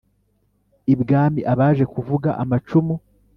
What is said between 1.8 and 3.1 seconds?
kuvuga amacumu